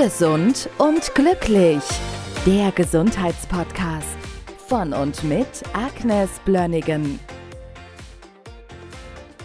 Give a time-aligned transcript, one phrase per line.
[0.00, 1.82] Gesund und glücklich.
[2.46, 4.16] Der Gesundheitspodcast
[4.68, 7.18] von und mit Agnes Blönnigan.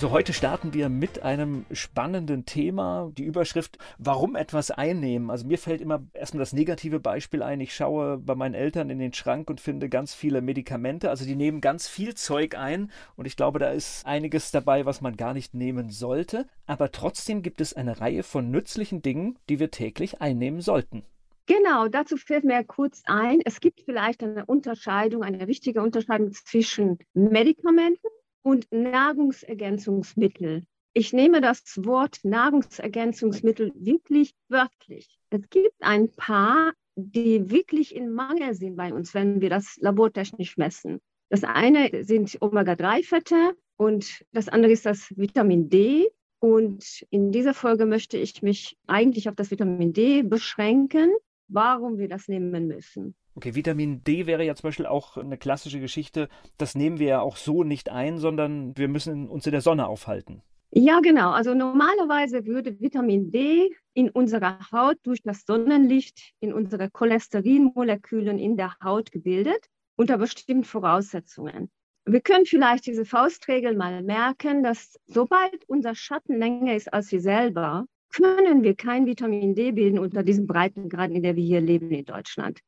[0.00, 3.10] So, heute starten wir mit einem spannenden Thema.
[3.18, 5.28] Die Überschrift, warum etwas einnehmen.
[5.28, 7.60] Also mir fällt immer erstmal das negative Beispiel ein.
[7.60, 11.10] Ich schaue bei meinen Eltern in den Schrank und finde ganz viele Medikamente.
[11.10, 15.00] Also die nehmen ganz viel Zeug ein und ich glaube, da ist einiges dabei, was
[15.00, 16.46] man gar nicht nehmen sollte.
[16.66, 21.02] Aber trotzdem gibt es eine Reihe von nützlichen Dingen, die wir täglich einnehmen sollten.
[21.46, 26.98] Genau, dazu fällt mir kurz ein, es gibt vielleicht eine Unterscheidung, eine wichtige Unterscheidung zwischen
[27.14, 28.06] Medikamenten
[28.42, 30.64] und Nahrungsergänzungsmittel.
[30.94, 35.08] Ich nehme das Wort Nahrungsergänzungsmittel wirklich wörtlich.
[35.30, 40.56] Es gibt ein paar, die wirklich in Mangel sind bei uns, wenn wir das labortechnisch
[40.56, 41.00] messen.
[41.28, 46.08] Das eine sind Omega-3-Fette und das andere ist das Vitamin D.
[46.40, 51.12] Und in dieser Folge möchte ich mich eigentlich auf das Vitamin D beschränken,
[51.48, 53.14] warum wir das nehmen müssen.
[53.34, 56.28] Okay, Vitamin D wäre ja zum Beispiel auch eine klassische Geschichte.
[56.56, 59.86] Das nehmen wir ja auch so nicht ein, sondern wir müssen uns in der Sonne
[59.86, 60.42] aufhalten.
[60.70, 61.30] Ja, genau.
[61.30, 68.56] Also normalerweise würde Vitamin D in unserer Haut durch das Sonnenlicht in unsere Cholesterinmolekülen in
[68.56, 71.70] der Haut gebildet, unter bestimmten Voraussetzungen.
[72.04, 77.20] Wir können vielleicht diese Faustregel mal merken, dass sobald unser Schatten länger ist als wir
[77.20, 81.90] selber, können wir kein Vitamin D bilden unter diesen Breitengraden, in der wir hier leben
[81.90, 82.60] in Deutschland.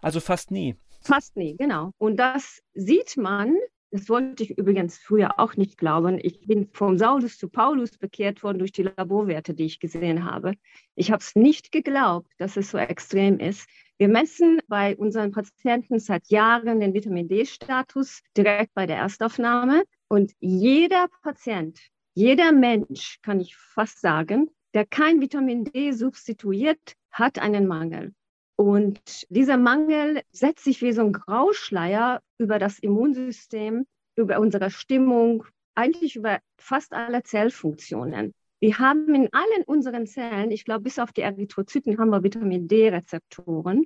[0.00, 0.76] Also fast nie.
[1.02, 1.92] Fast nie, genau.
[1.98, 3.56] Und das sieht man,
[3.90, 6.18] das wollte ich übrigens früher auch nicht glauben.
[6.20, 10.52] Ich bin vom Saulus zu Paulus bekehrt worden durch die Laborwerte, die ich gesehen habe.
[10.94, 13.66] Ich habe es nicht geglaubt, dass es so extrem ist.
[13.96, 19.84] Wir messen bei unseren Patienten seit Jahren den Vitamin D-Status direkt bei der Erstaufnahme.
[20.08, 21.80] Und jeder Patient,
[22.14, 28.14] jeder Mensch, kann ich fast sagen, der kein Vitamin D substituiert, hat einen Mangel.
[28.56, 33.86] Und dieser Mangel setzt sich wie so ein Grauschleier über das Immunsystem,
[34.16, 38.34] über unsere Stimmung, eigentlich über fast alle Zellfunktionen.
[38.60, 42.66] Wir haben in allen unseren Zellen, ich glaube, bis auf die Erythrozyten haben wir Vitamin
[42.66, 43.84] D-Rezeptoren,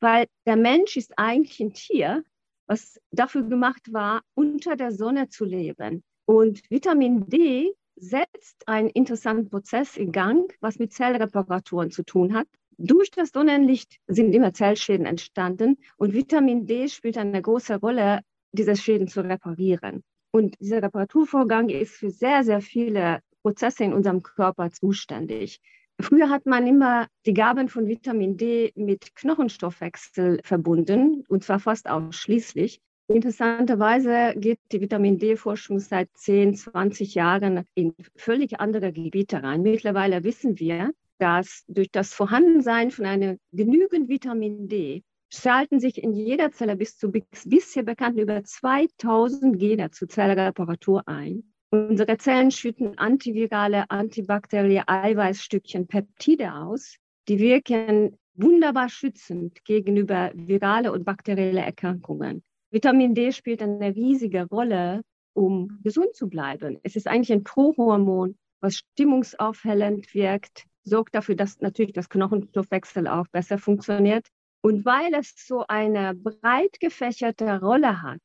[0.00, 2.22] weil der Mensch ist eigentlich ein Tier,
[2.66, 6.04] was dafür gemacht war, unter der Sonne zu leben.
[6.26, 12.46] Und Vitamin D setzt einen interessanten Prozess in Gang, was mit Zellreparaturen zu tun hat.
[12.78, 18.20] Durch das Sonnenlicht sind immer Zellschäden entstanden und Vitamin D spielt eine große Rolle,
[18.52, 20.02] diese Schäden zu reparieren.
[20.32, 25.60] Und dieser Reparaturvorgang ist für sehr, sehr viele Prozesse in unserem Körper zuständig.
[26.00, 31.88] Früher hat man immer die Gaben von Vitamin D mit Knochenstoffwechsel verbunden, und zwar fast
[31.90, 32.80] ausschließlich.
[33.12, 39.62] Interessanterweise geht die Vitamin D-Forschung seit 10, 20 Jahren in völlig andere Gebiete rein.
[39.62, 46.12] Mittlerweile wissen wir, dass durch das Vorhandensein von einem genügend Vitamin D schalten sich in
[46.12, 51.52] jeder Zelle bis zu bisher bekannten über 2000 Gene zur Zellreparatur ein.
[51.70, 56.94] Unsere Zellen schütten antivirale, antibakterielle Eiweißstückchen Peptide aus.
[57.26, 62.44] Die wirken wunderbar schützend gegenüber virale und bakterielle Erkrankungen.
[62.72, 65.02] Vitamin D spielt eine riesige Rolle,
[65.34, 66.78] um gesund zu bleiben.
[66.84, 73.26] Es ist eigentlich ein Prohormon, was stimmungsaufhellend wirkt, sorgt dafür, dass natürlich das Knochenstoffwechsel auch
[73.28, 74.28] besser funktioniert.
[74.62, 78.20] Und weil es so eine breit gefächerte Rolle hat,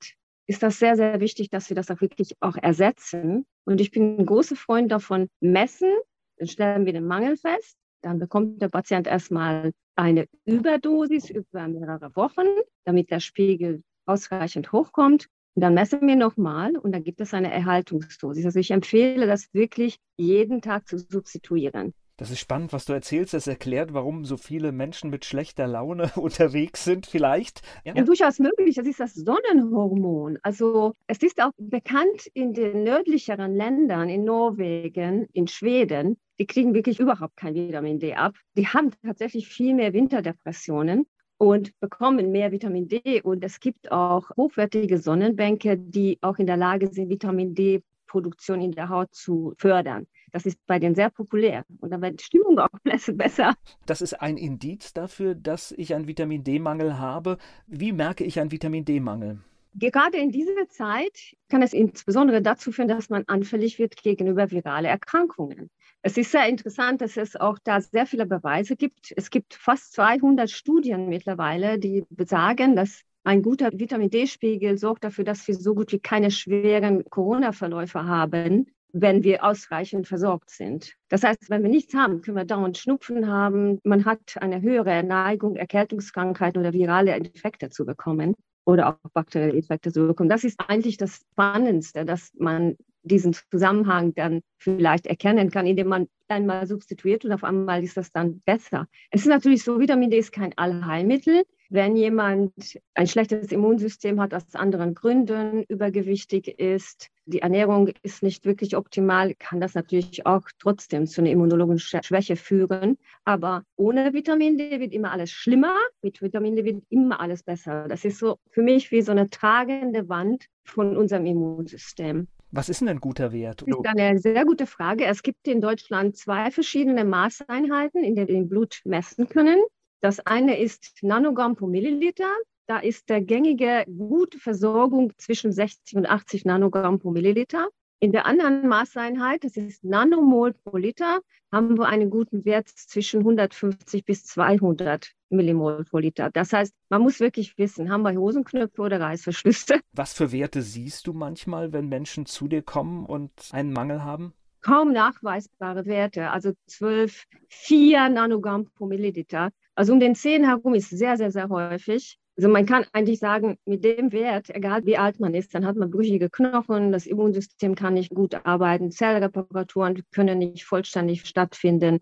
[0.48, 3.46] ist das sehr, sehr wichtig, dass wir das auch wirklich auch ersetzen.
[3.66, 5.92] Und ich bin ein großer Freund davon, messen,
[6.38, 12.16] dann stellen wir den Mangel fest, dann bekommt der Patient erstmal eine Überdosis über mehrere
[12.16, 12.46] Wochen,
[12.84, 15.28] damit der Spiegel ausreichend hochkommt.
[15.56, 18.46] Und dann messen wir nochmal und dann gibt es eine Erhaltungsdosis.
[18.46, 21.94] Also ich empfehle das wirklich jeden Tag zu substituieren.
[22.18, 23.34] Das ist spannend, was du erzählst.
[23.34, 27.62] Das erklärt, warum so viele Menschen mit schlechter Laune unterwegs sind, vielleicht.
[27.84, 27.94] Ja.
[27.96, 28.76] ja, durchaus möglich.
[28.76, 30.40] Das ist das Sonnenhormon.
[30.42, 36.74] Also es ist auch bekannt in den nördlicheren Ländern, in Norwegen, in Schweden, die kriegen
[36.74, 38.35] wirklich überhaupt kein Vitamin D ab.
[38.58, 41.06] Die haben tatsächlich viel mehr Winterdepressionen
[41.37, 43.22] und bekommen mehr Vitamin D.
[43.22, 48.72] Und es gibt auch hochwertige Sonnenbänke, die auch in der Lage sind, Vitamin D-Produktion in
[48.72, 50.08] der Haut zu fördern.
[50.32, 53.53] Das ist bei denen sehr populär und dann wird die Stimmung auch besser.
[53.85, 57.38] Das ist ein Indiz dafür, dass ich einen Vitamin D-Mangel habe.
[57.67, 59.40] Wie merke ich einen Vitamin D-Mangel?
[59.78, 64.88] Gerade in dieser Zeit kann es insbesondere dazu führen, dass man anfällig wird gegenüber virale
[64.88, 65.70] Erkrankungen.
[66.02, 69.14] Es ist sehr interessant, dass es auch da sehr viele Beweise gibt.
[69.18, 75.26] Es gibt fast 200 Studien mittlerweile, die besagen, dass ein guter Vitamin D-Spiegel sorgt dafür,
[75.26, 78.68] dass wir so gut wie keine schweren Corona-Verläufe haben
[78.98, 80.94] wenn wir ausreichend versorgt sind.
[81.10, 83.78] Das heißt, wenn wir nichts haben, können wir dauernd Schnupfen haben.
[83.84, 90.08] Man hat eine höhere Neigung, Erkältungskrankheiten oder virale Infekte zu bekommen oder auch bakterielle zu
[90.08, 90.29] bekommen.
[90.29, 96.08] Das ist eigentlich das Spannendste, dass man diesen Zusammenhang dann vielleicht erkennen kann, indem man
[96.28, 98.88] einmal substituiert und auf einmal ist das dann besser.
[99.12, 101.44] Es ist natürlich so, Vitamin D ist kein Allheilmittel.
[101.70, 102.53] Wenn jemand
[102.94, 109.34] ein schlechtes Immunsystem hat aus anderen Gründen, übergewichtig ist, die Ernährung ist nicht wirklich optimal,
[109.36, 112.98] kann das natürlich auch trotzdem zu einer immunologischen Schwäche führen.
[113.24, 117.88] Aber ohne Vitamin D wird immer alles schlimmer, mit Vitamin D wird immer alles besser.
[117.88, 122.28] Das ist so für mich wie so eine tragende Wand von unserem Immunsystem.
[122.52, 123.64] Was ist denn ein guter Wert?
[123.68, 125.06] Das ist eine sehr gute Frage.
[125.06, 129.62] Es gibt in Deutschland zwei verschiedene Maßeinheiten, in denen wir den Blut messen können.
[130.02, 132.32] Das eine ist Nanogramm pro Milliliter.
[132.67, 137.70] Da ist der gängige gute Versorgung zwischen 60 und 80 Nanogramm pro Milliliter.
[138.00, 141.20] In der anderen Maßeinheit, das ist Nanomol pro Liter,
[141.52, 146.29] haben wir einen guten Wert zwischen 150 bis 200 Millimol pro Liter.
[146.32, 149.79] Das heißt, man muss wirklich wissen, haben wir Hosenknöpfe oder Reißverschlüsse?
[149.94, 154.34] Was für Werte siehst du manchmal, wenn Menschen zu dir kommen und einen Mangel haben?
[154.62, 159.52] Kaum nachweisbare Werte, also 12, 4 Nanogramm pro Milliliter.
[159.76, 162.17] Also um den Zehen herum ist sehr, sehr, sehr häufig.
[162.37, 165.78] Also man kann eigentlich sagen, mit dem Wert, egal wie alt man ist, dann hat
[165.78, 171.99] man brüchige Knochen, das Immunsystem kann nicht gut arbeiten, Zellreparaturen können nicht vollständig stattfinden,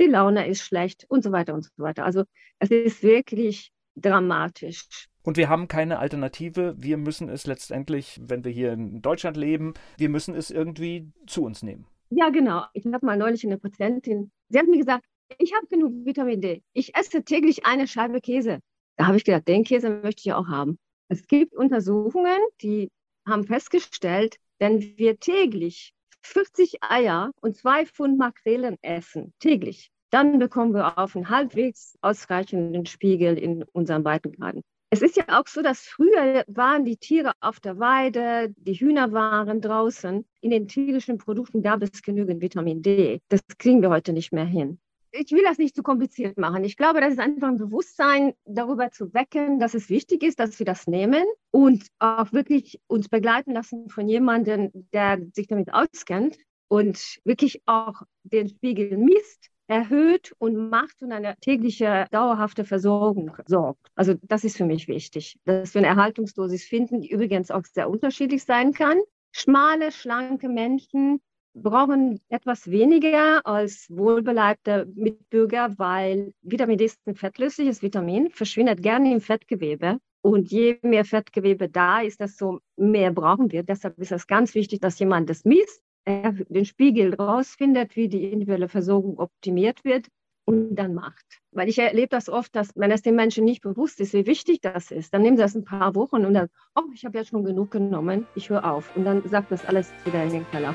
[0.00, 2.06] die Laune ist schlecht und so weiter und so weiter.
[2.06, 2.24] Also
[2.58, 5.08] es ist wirklich dramatisch.
[5.22, 6.74] Und wir haben keine Alternative.
[6.78, 11.42] Wir müssen es letztendlich, wenn wir hier in Deutschland leben, wir müssen es irgendwie zu
[11.42, 11.86] uns nehmen.
[12.10, 12.64] Ja, genau.
[12.72, 15.04] Ich habe mal neulich eine Patientin, sie hat mir gesagt,
[15.38, 16.62] ich habe genug Vitamin D.
[16.72, 18.60] Ich esse täglich eine Scheibe Käse.
[18.96, 20.78] Da habe ich gedacht, den Käse möchte ich auch haben.
[21.08, 22.90] Es gibt Untersuchungen, die
[23.26, 30.74] haben festgestellt, wenn wir täglich 40 Eier und zwei Pfund Makrelen essen, täglich, dann bekommen
[30.74, 34.62] wir auf einen halbwegs ausreichenden Spiegel in unserem Breitengraden.
[34.90, 39.12] Es ist ja auch so, dass früher waren die Tiere auf der Weide, die Hühner
[39.12, 40.24] waren draußen.
[40.40, 43.20] In den tierischen Produkten gab es genügend Vitamin D.
[43.28, 44.78] Das kriegen wir heute nicht mehr hin
[45.18, 46.64] ich will das nicht zu kompliziert machen.
[46.64, 50.58] Ich glaube, das ist einfach ein Bewusstsein darüber zu wecken, dass es wichtig ist, dass
[50.58, 56.36] wir das nehmen und auch wirklich uns begleiten lassen von jemandem, der sich damit auskennt
[56.68, 63.88] und wirklich auch den Spiegel misst, erhöht und macht und eine tägliche dauerhafte Versorgung sorgt.
[63.94, 67.90] Also das ist für mich wichtig, dass wir eine Erhaltungsdosis finden, die übrigens auch sehr
[67.90, 68.98] unterschiedlich sein kann.
[69.32, 71.20] Schmale, schlanke Menschen
[71.62, 79.12] brauchen etwas weniger als wohlbeleibte Mitbürger, weil Vitamin D ist ein fettlösliches Vitamin, verschwindet gerne
[79.12, 79.98] im Fettgewebe.
[80.22, 83.62] Und je mehr Fettgewebe da ist, desto mehr brauchen wir.
[83.62, 88.68] Deshalb ist es ganz wichtig, dass jemand das misst, den Spiegel rausfindet, wie die individuelle
[88.68, 90.08] Versorgung optimiert wird
[90.44, 91.24] und dann macht.
[91.52, 94.60] Weil ich erlebe das oft, dass wenn es den Menschen nicht bewusst ist, wie wichtig
[94.60, 97.24] das ist, dann nehmen sie das ein paar Wochen und dann, oh, ich habe ja
[97.24, 98.96] schon genug genommen, ich höre auf.
[98.96, 100.74] Und dann sagt das alles wieder in den Keller.